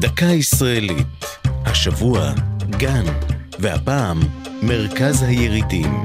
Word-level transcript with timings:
דקה 0.00 0.26
ישראלית. 0.26 1.06
השבוע, 1.44 2.32
גן, 2.70 3.04
והפעם, 3.58 4.20
מרכז 4.62 5.22
הירידים. 5.22 6.04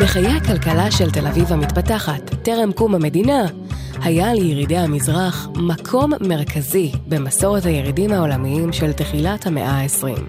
בחיי 0.00 0.26
הכלכלה 0.26 0.90
של 0.90 1.10
תל 1.10 1.26
אביב 1.26 1.52
המתפתחת, 1.52 2.34
טרם 2.42 2.72
קום 2.72 2.94
המדינה, 2.94 3.46
היה 4.02 4.34
לירידי 4.34 4.76
המזרח 4.76 5.48
מקום 5.56 6.12
מרכזי 6.20 6.92
במסורת 7.08 7.64
הירידים 7.64 8.12
העולמיים 8.12 8.72
של 8.72 8.92
תחילת 8.92 9.46
המאה 9.46 9.70
ה-20. 9.70 10.20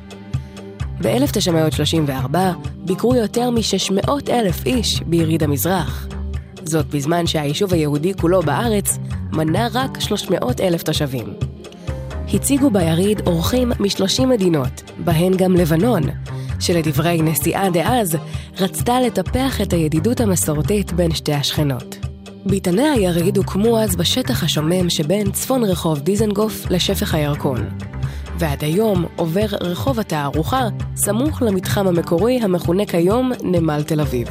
ב-1934 1.02 2.38
ביקרו 2.86 3.16
יותר 3.16 3.50
מ-600 3.50 4.10
אלף 4.30 4.66
איש 4.66 5.02
ביריד 5.02 5.44
המזרח. 5.44 6.08
זאת 6.70 6.86
בזמן 6.86 7.28
שהיישוב 7.28 7.74
היהודי 7.74 8.14
כולו 8.14 8.42
בארץ 8.42 8.98
מנה 9.32 9.68
רק 9.74 10.00
300 10.00 10.62
אלף 10.62 10.84
תושבים. 10.84 11.34
הציגו 12.34 12.70
ביריד 12.70 13.28
אורחים 13.28 13.70
מ-30 13.70 14.26
מדינות, 14.26 14.84
בהן 14.98 15.38
גם 15.38 15.54
לבנון, 15.54 16.04
שלדברי 16.60 17.22
נשיאה 17.22 17.70
דאז, 17.70 18.18
רצתה 18.60 19.02
לטפח 19.02 19.62
את 19.62 19.74
הידידות 19.74 20.22
המסורתית 20.22 20.94
בין 20.94 21.12
שתי 21.12 21.34
השכנות. 21.34 21.98
ביתני 22.46 22.90
היריד 22.90 23.38
הוקמו 23.38 23.80
אז 23.80 23.96
בשטח 23.96 24.44
השומם 24.44 24.90
שבין 24.90 25.32
צפון 25.32 25.64
רחוב 25.64 26.00
דיזנגוף 26.00 26.66
לשפך 26.70 27.14
הירקון. 27.14 27.70
ועד 28.40 28.64
היום 28.64 29.06
עובר 29.16 29.46
רחוב 29.62 30.00
התערוכה 30.00 30.68
סמוך 30.96 31.42
למתחם 31.42 31.88
המקורי 31.88 32.40
המכונה 32.42 32.86
כיום 32.86 33.32
נמל 33.44 33.84
תל 33.84 34.02
אביב. 34.02 34.28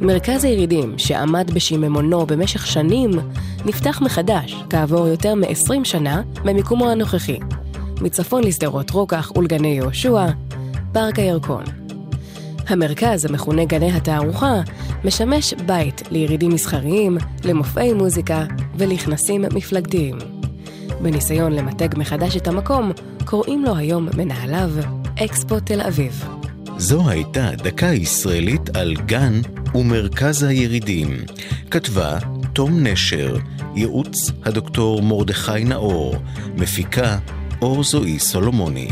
מרכז 0.00 0.44
הירידים, 0.44 0.98
שעמד 0.98 1.50
בשיממונו 1.50 2.26
במשך 2.26 2.66
שנים, 2.66 3.10
נפתח 3.64 4.00
מחדש 4.02 4.64
כעבור 4.70 5.08
יותר 5.08 5.34
מ-20 5.34 5.84
שנה 5.84 6.22
במיקומו 6.44 6.90
הנוכחי, 6.90 7.38
מצפון 8.00 8.44
לשדרות 8.44 8.90
רוקח 8.90 9.32
ולגני 9.36 9.68
יהושע, 9.68 10.26
פארק 10.92 11.18
הירקון. 11.18 11.64
המרכז, 12.68 13.24
המכונה 13.24 13.64
גני 13.64 13.92
התערוכה, 13.92 14.60
משמש 15.04 15.54
בית 15.54 16.02
לירידים 16.10 16.50
מסחריים, 16.50 17.18
למופעי 17.44 17.92
מוזיקה 17.92 18.44
ולכנסים 18.76 19.44
מפלגתיים. 19.54 20.18
בניסיון 21.02 21.52
למתג 21.52 21.98
מחדש 21.98 22.36
את 22.36 22.48
המקום, 22.48 22.92
קוראים 23.24 23.64
לו 23.64 23.76
היום 23.76 24.08
מנהליו 24.16 24.70
אקספו 25.24 25.60
תל 25.60 25.80
אביב. 25.80 26.24
זו 26.78 27.08
הייתה 27.08 27.50
דקה 27.56 27.86
ישראלית 27.86 28.76
על 28.76 28.94
גן 29.06 29.40
ומרכז 29.74 30.42
הירידים. 30.42 31.16
כתבה 31.70 32.18
תום 32.52 32.86
נשר, 32.86 33.36
ייעוץ 33.74 34.30
הדוקטור 34.44 35.02
מרדכי 35.02 35.64
נאור, 35.64 36.16
מפיקה 36.56 37.18
אור 37.62 37.84
זועי 37.84 38.18
סולומוני. 38.18 38.88